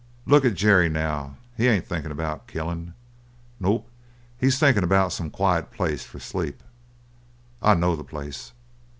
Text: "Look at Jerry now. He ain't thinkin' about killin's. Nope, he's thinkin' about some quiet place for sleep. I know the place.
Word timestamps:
"Look 0.25 0.45
at 0.45 0.55
Jerry 0.55 0.89
now. 0.89 1.35
He 1.55 1.67
ain't 1.67 1.85
thinkin' 1.87 2.11
about 2.11 2.47
killin's. 2.47 2.93
Nope, 3.59 3.87
he's 4.35 4.57
thinkin' 4.57 4.83
about 4.83 5.11
some 5.13 5.29
quiet 5.29 5.69
place 5.69 6.03
for 6.03 6.19
sleep. 6.19 6.63
I 7.61 7.75
know 7.75 7.95
the 7.95 8.03
place. 8.03 8.51